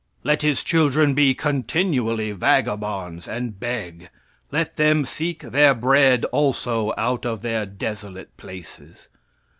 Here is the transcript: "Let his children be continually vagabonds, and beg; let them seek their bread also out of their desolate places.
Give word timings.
"Let 0.23 0.41
his 0.41 0.63
children 0.63 1.13
be 1.13 1.35
continually 1.35 2.31
vagabonds, 2.31 3.27
and 3.27 3.59
beg; 3.59 4.09
let 4.51 4.75
them 4.75 5.05
seek 5.05 5.41
their 5.43 5.75
bread 5.75 6.25
also 6.31 6.91
out 6.97 7.23
of 7.23 7.43
their 7.43 7.67
desolate 7.67 8.35
places. 8.35 9.09